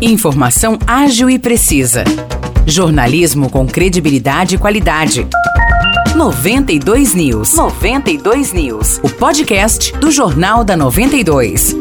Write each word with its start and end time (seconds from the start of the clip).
Informação 0.00 0.76
ágil 0.86 1.30
e 1.30 1.38
precisa. 1.38 2.02
Jornalismo 2.66 3.48
com 3.48 3.64
credibilidade 3.66 4.56
e 4.56 4.58
qualidade. 4.58 5.26
92 6.16 7.14
News. 7.14 7.54
92 7.54 8.52
News. 8.52 8.98
O 9.04 9.08
podcast 9.08 9.96
do 9.98 10.10
Jornal 10.10 10.64
da 10.64 10.76
92. 10.76 11.76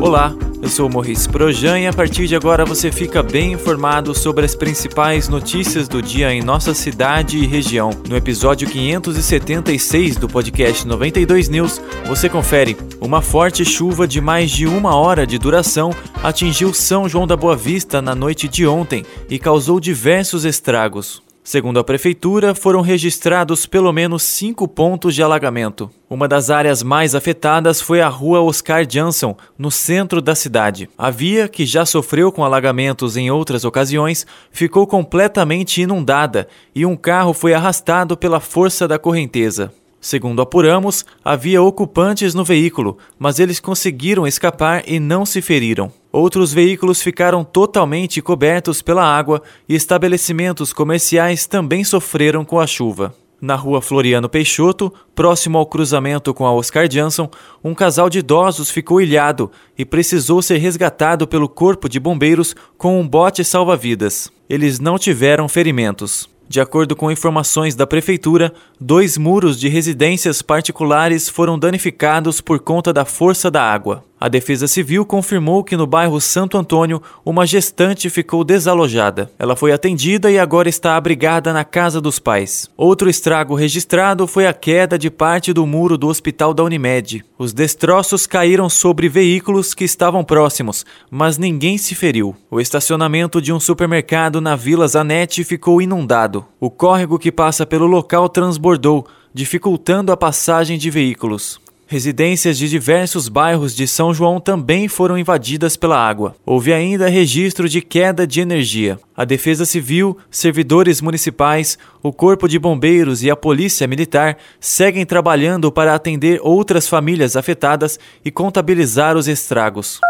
Olá, 0.00 0.34
eu 0.60 0.68
sou 0.68 0.88
o 0.88 0.92
Morris 0.92 1.26
Projan 1.26 1.78
e 1.78 1.86
a 1.86 1.92
partir 1.92 2.26
de 2.26 2.34
agora 2.34 2.64
você 2.64 2.90
fica 2.90 3.22
bem 3.22 3.52
informado 3.52 4.14
sobre 4.14 4.44
as 4.44 4.56
principais 4.56 5.28
notícias 5.28 5.86
do 5.86 6.02
dia 6.02 6.32
em 6.32 6.42
nossa 6.42 6.74
cidade 6.74 7.38
e 7.38 7.46
região. 7.46 7.90
No 8.08 8.16
episódio 8.16 8.68
576 8.68 10.16
do 10.16 10.26
podcast 10.26 10.86
92 10.86 11.48
News, 11.48 11.80
você 12.06 12.28
confere. 12.28 12.76
Uma 13.00 13.22
forte 13.22 13.64
chuva 13.64 14.08
de 14.08 14.20
mais 14.20 14.50
de 14.50 14.66
uma 14.66 14.96
hora 14.96 15.26
de 15.26 15.38
duração 15.38 15.94
atingiu 16.24 16.72
São 16.72 17.06
João 17.06 17.26
da 17.26 17.36
Boa 17.36 17.54
Vista 17.54 18.00
na 18.00 18.14
noite 18.14 18.48
de 18.48 18.66
ontem 18.66 19.04
e 19.28 19.38
causou 19.38 19.78
diversos 19.78 20.46
estragos. 20.46 21.22
Segundo 21.42 21.78
a 21.78 21.84
prefeitura, 21.84 22.54
foram 22.54 22.80
registrados 22.80 23.66
pelo 23.66 23.92
menos 23.92 24.22
cinco 24.22 24.66
pontos 24.66 25.14
de 25.14 25.22
alagamento. 25.22 25.90
Uma 26.08 26.26
das 26.26 26.48
áreas 26.48 26.82
mais 26.82 27.14
afetadas 27.14 27.82
foi 27.82 28.00
a 28.00 28.08
rua 28.08 28.40
Oscar 28.40 28.86
Jansson, 28.88 29.36
no 29.58 29.70
centro 29.70 30.22
da 30.22 30.34
cidade. 30.34 30.88
A 30.96 31.10
via, 31.10 31.46
que 31.46 31.66
já 31.66 31.84
sofreu 31.84 32.32
com 32.32 32.42
alagamentos 32.42 33.18
em 33.18 33.30
outras 33.30 33.62
ocasiões, 33.62 34.26
ficou 34.50 34.86
completamente 34.86 35.82
inundada 35.82 36.48
e 36.74 36.86
um 36.86 36.96
carro 36.96 37.34
foi 37.34 37.52
arrastado 37.52 38.16
pela 38.16 38.40
força 38.40 38.88
da 38.88 38.98
correnteza. 38.98 39.70
Segundo 40.04 40.42
apuramos, 40.42 41.02
havia 41.24 41.62
ocupantes 41.62 42.34
no 42.34 42.44
veículo, 42.44 42.98
mas 43.18 43.38
eles 43.38 43.58
conseguiram 43.58 44.26
escapar 44.26 44.82
e 44.86 45.00
não 45.00 45.24
se 45.24 45.40
feriram. 45.40 45.90
Outros 46.12 46.52
veículos 46.52 47.00
ficaram 47.00 47.42
totalmente 47.42 48.20
cobertos 48.20 48.82
pela 48.82 49.02
água 49.02 49.40
e 49.66 49.74
estabelecimentos 49.74 50.74
comerciais 50.74 51.46
também 51.46 51.82
sofreram 51.84 52.44
com 52.44 52.60
a 52.60 52.66
chuva. 52.66 53.14
Na 53.40 53.54
rua 53.54 53.80
Floriano 53.80 54.28
Peixoto, 54.28 54.92
próximo 55.14 55.56
ao 55.56 55.64
cruzamento 55.64 56.34
com 56.34 56.44
a 56.44 56.52
Oscar 56.52 56.86
Jansson, 56.86 57.30
um 57.64 57.74
casal 57.74 58.10
de 58.10 58.18
idosos 58.18 58.70
ficou 58.70 59.00
ilhado 59.00 59.50
e 59.76 59.86
precisou 59.86 60.42
ser 60.42 60.58
resgatado 60.58 61.26
pelo 61.26 61.48
corpo 61.48 61.88
de 61.88 61.98
bombeiros 61.98 62.54
com 62.76 63.00
um 63.00 63.08
bote 63.08 63.42
salva-vidas. 63.42 64.30
Eles 64.50 64.78
não 64.78 64.98
tiveram 64.98 65.48
ferimentos. 65.48 66.28
De 66.54 66.60
acordo 66.60 66.94
com 66.94 67.10
informações 67.10 67.74
da 67.74 67.84
prefeitura, 67.84 68.54
dois 68.80 69.18
muros 69.18 69.58
de 69.58 69.66
residências 69.68 70.40
particulares 70.40 71.28
foram 71.28 71.58
danificados 71.58 72.40
por 72.40 72.60
conta 72.60 72.92
da 72.92 73.04
força 73.04 73.50
da 73.50 73.60
água. 73.60 74.04
A 74.24 74.28
Defesa 74.28 74.66
Civil 74.66 75.04
confirmou 75.04 75.62
que 75.62 75.76
no 75.76 75.86
bairro 75.86 76.18
Santo 76.18 76.56
Antônio, 76.56 77.02
uma 77.26 77.46
gestante 77.46 78.08
ficou 78.08 78.42
desalojada. 78.42 79.30
Ela 79.38 79.54
foi 79.54 79.70
atendida 79.70 80.30
e 80.30 80.38
agora 80.38 80.66
está 80.66 80.96
abrigada 80.96 81.52
na 81.52 81.62
casa 81.62 82.00
dos 82.00 82.18
pais. 82.18 82.70
Outro 82.74 83.10
estrago 83.10 83.54
registrado 83.54 84.26
foi 84.26 84.46
a 84.46 84.54
queda 84.54 84.98
de 84.98 85.10
parte 85.10 85.52
do 85.52 85.66
muro 85.66 85.98
do 85.98 86.08
hospital 86.08 86.54
da 86.54 86.64
Unimed. 86.64 87.22
Os 87.36 87.52
destroços 87.52 88.26
caíram 88.26 88.70
sobre 88.70 89.10
veículos 89.10 89.74
que 89.74 89.84
estavam 89.84 90.24
próximos, 90.24 90.86
mas 91.10 91.36
ninguém 91.36 91.76
se 91.76 91.94
feriu. 91.94 92.34
O 92.50 92.58
estacionamento 92.62 93.42
de 93.42 93.52
um 93.52 93.60
supermercado 93.60 94.40
na 94.40 94.56
Vila 94.56 94.88
Zanetti 94.88 95.44
ficou 95.44 95.82
inundado. 95.82 96.46
O 96.58 96.70
córrego 96.70 97.18
que 97.18 97.30
passa 97.30 97.66
pelo 97.66 97.84
local 97.84 98.30
transbordou, 98.30 99.06
dificultando 99.34 100.10
a 100.10 100.16
passagem 100.16 100.78
de 100.78 100.88
veículos. 100.88 101.62
Residências 101.86 102.56
de 102.56 102.68
diversos 102.68 103.28
bairros 103.28 103.74
de 103.74 103.86
São 103.86 104.14
João 104.14 104.40
também 104.40 104.88
foram 104.88 105.18
invadidas 105.18 105.76
pela 105.76 105.98
água. 105.98 106.34
Houve 106.44 106.72
ainda 106.72 107.08
registro 107.08 107.68
de 107.68 107.82
queda 107.82 108.26
de 108.26 108.40
energia. 108.40 108.98
A 109.14 109.24
Defesa 109.24 109.66
Civil, 109.66 110.16
servidores 110.30 111.02
municipais, 111.02 111.78
o 112.02 112.10
Corpo 112.12 112.48
de 112.48 112.58
Bombeiros 112.58 113.22
e 113.22 113.30
a 113.30 113.36
Polícia 113.36 113.86
Militar 113.86 114.38
seguem 114.58 115.04
trabalhando 115.04 115.70
para 115.70 115.94
atender 115.94 116.40
outras 116.42 116.88
famílias 116.88 117.36
afetadas 117.36 117.98
e 118.24 118.30
contabilizar 118.30 119.16
os 119.16 119.28
estragos. 119.28 120.00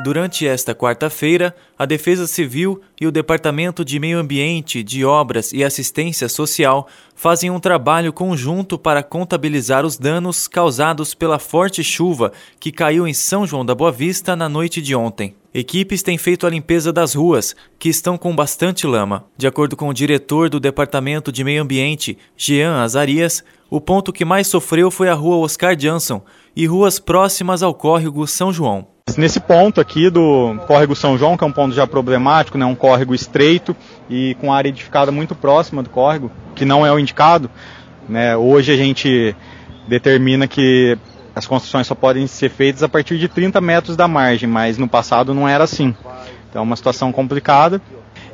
Durante 0.00 0.46
esta 0.46 0.76
quarta-feira, 0.76 1.52
a 1.76 1.84
Defesa 1.84 2.24
Civil 2.28 2.80
e 3.00 3.06
o 3.08 3.10
Departamento 3.10 3.84
de 3.84 3.98
Meio 3.98 4.20
Ambiente, 4.20 4.80
de 4.80 5.04
Obras 5.04 5.52
e 5.52 5.64
Assistência 5.64 6.28
Social 6.28 6.86
fazem 7.16 7.50
um 7.50 7.58
trabalho 7.58 8.12
conjunto 8.12 8.78
para 8.78 9.02
contabilizar 9.02 9.84
os 9.84 9.98
danos 9.98 10.46
causados 10.46 11.14
pela 11.14 11.40
forte 11.40 11.82
chuva 11.82 12.32
que 12.60 12.70
caiu 12.70 13.08
em 13.08 13.12
São 13.12 13.44
João 13.44 13.66
da 13.66 13.74
Boa 13.74 13.90
Vista 13.90 14.36
na 14.36 14.48
noite 14.48 14.80
de 14.80 14.94
ontem. 14.94 15.34
Equipes 15.52 16.00
têm 16.00 16.16
feito 16.16 16.46
a 16.46 16.50
limpeza 16.50 16.92
das 16.92 17.14
ruas, 17.14 17.56
que 17.76 17.88
estão 17.88 18.16
com 18.16 18.36
bastante 18.36 18.86
lama. 18.86 19.24
De 19.36 19.48
acordo 19.48 19.76
com 19.76 19.88
o 19.88 19.94
diretor 19.94 20.48
do 20.48 20.60
Departamento 20.60 21.32
de 21.32 21.42
Meio 21.42 21.62
Ambiente, 21.62 22.16
Jean 22.36 22.76
Azarias, 22.76 23.42
o 23.70 23.80
ponto 23.80 24.12
que 24.12 24.24
mais 24.24 24.46
sofreu 24.46 24.90
foi 24.90 25.08
a 25.08 25.14
rua 25.14 25.36
Oscar 25.38 25.78
Jansson 25.78 26.22
e 26.56 26.66
ruas 26.66 26.98
próximas 26.98 27.62
ao 27.62 27.74
córrego 27.74 28.26
São 28.26 28.52
João. 28.52 28.86
Nesse 29.16 29.40
ponto 29.40 29.80
aqui 29.80 30.10
do 30.10 30.56
córrego 30.66 30.94
São 30.94 31.16
João, 31.16 31.36
que 31.36 31.44
é 31.44 31.46
um 31.46 31.52
ponto 31.52 31.74
já 31.74 31.86
problemático, 31.86 32.58
né, 32.58 32.64
um 32.64 32.74
córrego 32.74 33.14
estreito 33.14 33.74
e 34.08 34.36
com 34.40 34.52
área 34.52 34.68
edificada 34.68 35.10
muito 35.10 35.34
próxima 35.34 35.82
do 35.82 35.90
córrego, 35.90 36.30
que 36.54 36.64
não 36.64 36.84
é 36.84 36.92
o 36.92 36.98
indicado, 36.98 37.50
né, 38.08 38.36
hoje 38.36 38.72
a 38.72 38.76
gente 38.76 39.34
determina 39.86 40.46
que 40.46 40.98
as 41.34 41.46
construções 41.46 41.86
só 41.86 41.94
podem 41.94 42.26
ser 42.26 42.50
feitas 42.50 42.82
a 42.82 42.88
partir 42.88 43.18
de 43.18 43.28
30 43.28 43.60
metros 43.60 43.96
da 43.96 44.08
margem, 44.08 44.48
mas 44.48 44.76
no 44.76 44.88
passado 44.88 45.32
não 45.32 45.48
era 45.48 45.64
assim. 45.64 45.94
Então 46.50 46.60
é 46.60 46.64
uma 46.64 46.76
situação 46.76 47.12
complicada. 47.12 47.80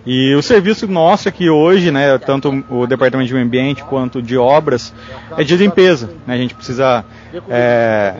E 0.06 0.34
o 0.34 0.42
serviço 0.42 0.86
nosso 0.86 1.28
aqui 1.28 1.48
hoje, 1.48 1.90
né, 1.90 2.18
tanto 2.18 2.64
o 2.68 2.86
Departamento 2.86 3.28
de 3.28 3.34
Meio 3.34 3.46
Ambiente 3.46 3.82
quanto 3.84 4.20
de 4.20 4.36
obras, 4.36 4.92
é 5.36 5.42
de 5.42 5.56
limpeza. 5.56 6.10
Né? 6.26 6.34
A 6.34 6.36
gente 6.36 6.54
precisa 6.54 7.04
é, 7.48 8.14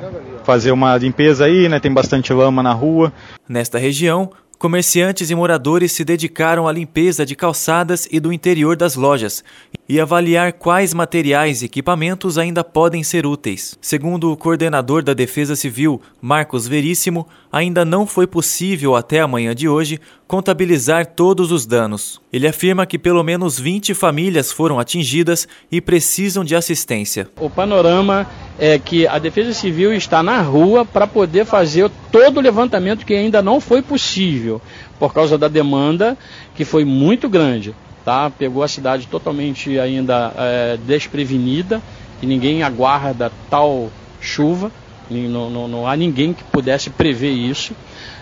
fazer 0.45 0.73
uma 0.73 0.97
limpeza 0.97 1.45
aí, 1.45 1.69
né? 1.69 1.79
Tem 1.79 1.93
bastante 1.93 2.33
lama 2.33 2.63
na 2.63 2.73
rua. 2.73 3.13
Nesta 3.47 3.79
região, 3.79 4.31
comerciantes 4.59 5.31
e 5.31 5.35
moradores 5.35 5.93
se 5.93 6.05
dedicaram 6.05 6.67
à 6.67 6.73
limpeza 6.73 7.27
de 7.27 7.37
calçadas 7.37 8.09
e 8.11 8.19
do 8.19 8.33
interior 8.33 8.77
das 8.77 8.95
lojas 8.95 9.45
e 9.87 10.01
avaliar 10.01 10.55
quais 10.55 10.95
materiais 10.95 11.61
e 11.61 11.67
equipamentos 11.67 12.39
ainda 12.39 12.65
podem 12.65 13.03
ser 13.03 13.27
úteis. 13.27 13.77
Segundo 13.81 14.33
o 14.33 14.37
coordenador 14.37 15.03
da 15.03 15.13
Defesa 15.13 15.55
Civil, 15.55 16.01
Marcos 16.21 16.67
Veríssimo, 16.67 17.27
ainda 17.53 17.85
não 17.85 18.07
foi 18.07 18.27
possível 18.27 18.97
até 18.97 19.21
a 19.21 19.29
manhã 19.29 19.55
de 19.55 19.69
hoje 19.69 20.01
contabilizar 20.27 21.07
todos 21.07 21.53
os 21.53 21.67
danos. 21.67 22.21
Ele 22.33 22.47
afirma 22.47 22.87
que 22.87 22.99
pelo 22.99 23.23
menos 23.23 23.59
20 23.59 23.95
famílias 23.95 24.51
foram 24.51 24.79
atingidas 24.79 25.47
e 25.71 25.81
precisam 25.81 26.45
de 26.45 26.57
assistência. 26.57 27.29
O 27.39 27.51
panorama 27.51 28.27
é 28.59 28.79
que 28.79 29.07
a 29.07 29.19
Defesa 29.19 29.53
Civil 29.53 29.93
está 29.93 30.23
na 30.23 30.41
rua 30.41 30.85
para 30.85 31.07
poder 31.07 31.45
fazer 31.45 31.91
todo 32.11 32.39
o 32.39 32.41
levantamento 32.41 33.05
que 33.05 33.15
ainda 33.15 33.43
não 33.43 33.61
foi 33.61 33.83
possível 33.83 34.61
por 34.99 35.13
causa 35.13 35.37
da 35.37 35.49
demanda 35.49 36.17
que 36.55 36.65
foi 36.65 36.85
muito 36.85 37.29
grande 37.29 37.75
tá? 38.05 38.31
Pegou 38.31 38.63
a 38.63 38.69
cidade 38.69 39.07
totalmente 39.07 39.79
ainda 39.79 40.33
é, 40.37 40.77
desprevenida, 40.87 41.81
e 42.23 42.27
ninguém 42.27 42.63
aguarda 42.63 43.33
tal 43.51 43.91
chuva, 44.21 44.71
não, 45.11 45.51
não, 45.51 45.69
não 45.69 45.87
há 45.87 45.97
ninguém 45.97 46.33
que 46.33 46.45
pudesse 46.45 46.91
prever 46.91 47.31
isso. 47.31 47.75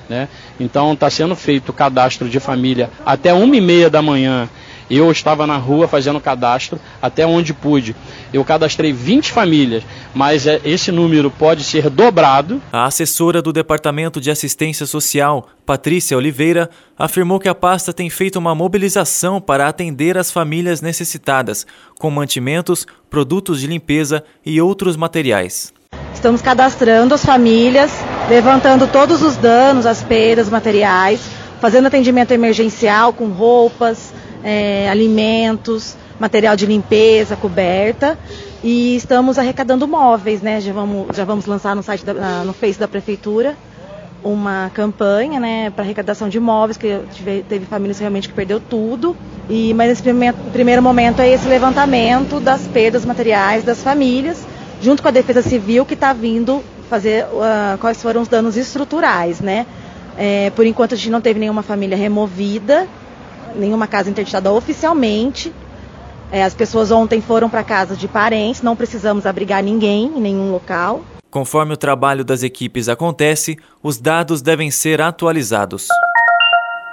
Né? 0.09 0.29
Então 0.59 0.93
está 0.93 1.09
sendo 1.09 1.35
feito 1.37 1.69
o 1.69 1.73
cadastro 1.73 2.29
de 2.29 2.41
família 2.41 2.91
até 3.07 3.33
uma 3.33 3.57
e 3.57 3.61
meia 3.61 3.89
da 3.89 4.03
manhã 4.03 4.49
eu 4.91 5.11
estava 5.11 5.47
na 5.47 5.57
rua 5.57 5.89
fazendo 5.89 6.21
cadastro 6.21 6.79
até 7.01 7.27
onde 7.27 7.55
pude. 7.55 7.97
Eu 8.33 8.45
cadastrei 8.45 8.93
20 8.93 9.33
famílias, 9.33 9.83
mas 10.15 10.47
é, 10.47 10.61
esse 10.65 10.93
número 10.93 11.31
pode 11.31 11.65
ser 11.65 11.89
dobrado. 11.89 12.61
A 12.71 12.85
assessora 12.85 13.41
do 13.41 13.53
Departamento 13.53 14.21
de 14.21 14.31
Assistência 14.31 14.85
Social, 14.85 15.49
Patrícia 15.65 16.17
Oliveira, 16.17 16.69
afirmou 16.99 17.41
que 17.41 17.49
a 17.49 17.55
pasta 17.55 17.93
tem 17.93 18.11
feito 18.11 18.39
uma 18.39 18.55
mobilização 18.55 19.41
para 19.41 19.67
atender 19.67 20.19
as 20.19 20.31
famílias 20.31 20.83
necessitadas, 20.83 21.67
com 21.99 22.11
mantimentos, 22.11 22.87
produtos 23.09 23.61
de 23.61 23.67
limpeza 23.67 24.23
e 24.45 24.61
outros 24.61 24.97
materiais. 24.97 25.73
Estamos 26.23 26.41
cadastrando 26.41 27.17
as 27.17 27.25
famílias, 27.25 27.91
levantando 28.29 28.87
todos 28.87 29.23
os 29.23 29.37
danos, 29.37 29.87
as 29.87 30.05
perdas 30.05 30.49
materiais, 30.49 31.21
fazendo 31.61 31.89
atendimento 31.89 32.31
emergencial 32.31 33.13
com 33.13 33.27
roupas, 33.27 34.15
é, 34.45 34.89
alimentos, 34.89 35.97
material 36.21 36.55
de 36.55 36.65
limpeza, 36.65 37.35
coberta. 37.35 38.17
E 38.63 38.95
estamos 38.95 39.37
arrecadando 39.37 39.89
móveis, 39.89 40.41
né? 40.41 40.61
Já 40.61 40.73
vamos, 40.73 41.09
já 41.17 41.25
vamos 41.25 41.45
lançar 41.47 41.75
no 41.75 41.83
site 41.83 42.05
da, 42.05 42.45
no 42.45 42.53
Face 42.53 42.79
da 42.79 42.87
Prefeitura 42.87 43.57
uma 44.23 44.71
campanha 44.73 45.41
né, 45.41 45.71
para 45.71 45.83
arrecadação 45.83 46.29
de 46.29 46.39
móveis, 46.39 46.77
que 46.77 47.01
tive, 47.13 47.45
teve 47.49 47.67
famílias 47.67 47.99
realmente 47.99 48.29
que 48.29 48.35
perdeu 48.35 48.61
tudo. 48.61 49.17
E, 49.51 49.75
mas 49.75 49.89
nesse 49.89 50.03
primeiro, 50.03 50.37
primeiro 50.53 50.81
momento 50.81 51.21
é 51.21 51.29
esse 51.29 51.49
levantamento 51.49 52.39
das 52.39 52.61
perdas 52.69 53.05
materiais 53.05 53.65
das 53.65 53.83
famílias, 53.83 54.47
junto 54.83 55.01
com 55.01 55.09
a 55.09 55.13
Defesa 55.13 55.41
Civil, 55.41 55.87
que 55.87 55.95
está 55.95 56.13
vindo 56.13 56.63
fazer 56.91 57.25
uh, 57.25 57.79
quais 57.79 58.03
foram 58.03 58.21
os 58.21 58.29
danos 58.29 58.57
estruturais, 58.57 59.41
né? 59.41 59.65
É, 60.19 60.51
por 60.51 60.67
enquanto 60.67 60.93
a 60.93 60.97
gente 60.97 61.09
não 61.09 61.23
teve 61.23 61.41
nenhuma 61.41 61.63
família 61.63 61.97
removida, 61.97 62.87
nenhuma 63.57 63.87
casa 63.87 64.11
interditada 64.11 64.53
oficialmente. 64.53 65.53
É, 66.31 66.43
as 66.43 66.53
pessoas 66.53 66.91
ontem 66.91 67.21
foram 67.21 67.49
para 67.49 67.63
casa 67.63 67.95
de 67.95 68.09
parentes, 68.09 68.61
não 68.61 68.77
precisamos 68.77 69.25
abrigar 69.25 69.63
ninguém 69.63 70.13
em 70.17 70.21
nenhum 70.21 70.51
local. 70.51 71.03
Conforme 71.31 71.73
o 71.73 71.77
trabalho 71.79 72.25
das 72.25 72.43
equipes 72.43 72.89
acontece, 72.89 73.57
os 73.83 73.99
dados 73.99 74.43
devem 74.43 74.71
ser 74.71 75.01
atualizados. 75.01 75.89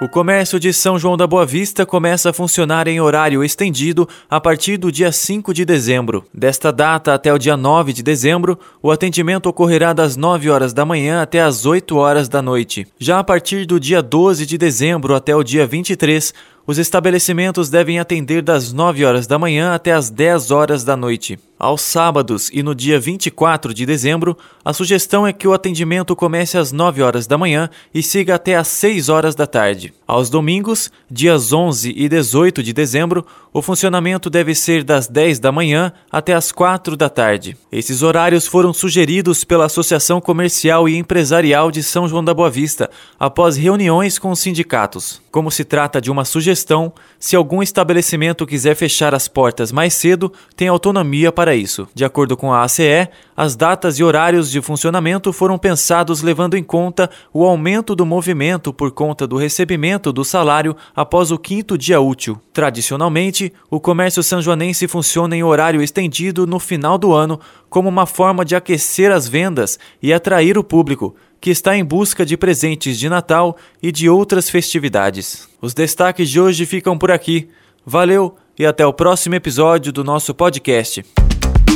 O 0.00 0.08
comércio 0.08 0.58
de 0.58 0.72
São 0.72 0.98
João 0.98 1.14
da 1.14 1.26
Boa 1.26 1.44
Vista 1.44 1.84
começa 1.84 2.30
a 2.30 2.32
funcionar 2.32 2.88
em 2.88 3.02
horário 3.02 3.44
estendido 3.44 4.08
a 4.30 4.40
partir 4.40 4.78
do 4.78 4.90
dia 4.90 5.12
5 5.12 5.52
de 5.52 5.62
dezembro. 5.62 6.24
Desta 6.32 6.72
data 6.72 7.12
até 7.12 7.30
o 7.34 7.38
dia 7.38 7.54
9 7.54 7.92
de 7.92 8.02
dezembro, 8.02 8.58
o 8.82 8.90
atendimento 8.90 9.44
ocorrerá 9.44 9.92
das 9.92 10.16
9 10.16 10.48
horas 10.48 10.72
da 10.72 10.86
manhã 10.86 11.20
até 11.20 11.42
as 11.42 11.66
8 11.66 11.94
horas 11.98 12.30
da 12.30 12.40
noite. 12.40 12.86
Já 12.98 13.18
a 13.18 13.24
partir 13.24 13.66
do 13.66 13.78
dia 13.78 14.00
12 14.00 14.46
de 14.46 14.56
dezembro 14.56 15.14
até 15.14 15.36
o 15.36 15.44
dia 15.44 15.66
23, 15.66 16.32
os 16.66 16.78
estabelecimentos 16.78 17.68
devem 17.68 18.00
atender 18.00 18.40
das 18.40 18.72
9 18.72 19.04
horas 19.04 19.26
da 19.26 19.38
manhã 19.38 19.74
até 19.74 19.92
as 19.92 20.08
10 20.08 20.50
horas 20.50 20.82
da 20.82 20.96
noite. 20.96 21.38
Aos 21.60 21.82
sábados 21.82 22.48
e 22.54 22.62
no 22.62 22.74
dia 22.74 22.98
24 22.98 23.74
de 23.74 23.84
dezembro, 23.84 24.34
a 24.64 24.72
sugestão 24.72 25.26
é 25.26 25.32
que 25.32 25.46
o 25.46 25.52
atendimento 25.52 26.16
comece 26.16 26.56
às 26.56 26.72
9 26.72 27.02
horas 27.02 27.26
da 27.26 27.36
manhã 27.36 27.68
e 27.92 28.02
siga 28.02 28.36
até 28.36 28.56
às 28.56 28.68
6 28.68 29.10
horas 29.10 29.34
da 29.34 29.46
tarde. 29.46 29.92
Aos 30.06 30.30
domingos, 30.30 30.90
dias 31.10 31.52
11 31.52 31.92
e 31.94 32.08
18 32.08 32.62
de 32.62 32.72
dezembro, 32.72 33.26
o 33.52 33.60
funcionamento 33.60 34.30
deve 34.30 34.54
ser 34.54 34.82
das 34.82 35.06
10 35.06 35.38
da 35.38 35.52
manhã 35.52 35.92
até 36.10 36.32
as 36.32 36.50
4 36.50 36.96
da 36.96 37.10
tarde. 37.10 37.56
Esses 37.70 38.00
horários 38.00 38.46
foram 38.46 38.72
sugeridos 38.72 39.44
pela 39.44 39.66
Associação 39.66 40.20
Comercial 40.20 40.88
e 40.88 40.96
Empresarial 40.96 41.70
de 41.70 41.82
São 41.82 42.08
João 42.08 42.24
da 42.24 42.32
Boa 42.32 42.48
Vista 42.48 42.88
após 43.18 43.56
reuniões 43.56 44.18
com 44.18 44.30
os 44.30 44.40
sindicatos. 44.40 45.20
Como 45.30 45.50
se 45.50 45.64
trata 45.64 46.00
de 46.00 46.10
uma 46.10 46.24
sugestão, 46.24 46.92
se 47.18 47.36
algum 47.36 47.62
estabelecimento 47.62 48.46
quiser 48.46 48.74
fechar 48.74 49.14
as 49.14 49.28
portas 49.28 49.70
mais 49.70 49.94
cedo, 49.94 50.32
tem 50.56 50.68
autonomia 50.68 51.30
para 51.50 51.56
isso. 51.56 51.88
De 51.92 52.04
acordo 52.04 52.36
com 52.36 52.52
a 52.52 52.62
ACE, 52.62 53.08
as 53.36 53.56
datas 53.56 53.98
e 53.98 54.04
horários 54.04 54.52
de 54.52 54.60
funcionamento 54.60 55.32
foram 55.32 55.58
pensados 55.58 56.22
levando 56.22 56.56
em 56.56 56.62
conta 56.62 57.10
o 57.32 57.44
aumento 57.44 57.96
do 57.96 58.06
movimento 58.06 58.72
por 58.72 58.92
conta 58.92 59.26
do 59.26 59.36
recebimento 59.36 60.12
do 60.12 60.24
salário 60.24 60.76
após 60.94 61.32
o 61.32 61.38
quinto 61.38 61.76
dia 61.76 62.00
útil. 62.00 62.40
Tradicionalmente, 62.52 63.52
o 63.68 63.80
comércio 63.80 64.22
sanjoanense 64.22 64.86
funciona 64.86 65.34
em 65.34 65.42
horário 65.42 65.82
estendido 65.82 66.46
no 66.46 66.60
final 66.60 66.96
do 66.96 67.12
ano 67.12 67.40
como 67.68 67.88
uma 67.88 68.06
forma 68.06 68.44
de 68.44 68.54
aquecer 68.54 69.10
as 69.10 69.26
vendas 69.26 69.76
e 70.00 70.12
atrair 70.12 70.56
o 70.56 70.62
público 70.62 71.16
que 71.40 71.50
está 71.50 71.76
em 71.76 71.84
busca 71.84 72.24
de 72.24 72.36
presentes 72.36 72.96
de 72.96 73.08
Natal 73.08 73.56
e 73.82 73.90
de 73.90 74.08
outras 74.08 74.48
festividades. 74.48 75.48
Os 75.60 75.74
destaques 75.74 76.30
de 76.30 76.40
hoje 76.40 76.64
ficam 76.64 76.96
por 76.96 77.10
aqui. 77.10 77.48
Valeu 77.84 78.36
e 78.56 78.64
até 78.64 78.86
o 78.86 78.92
próximo 78.92 79.34
episódio 79.34 79.90
do 79.90 80.04
nosso 80.04 80.32
podcast. 80.32 81.02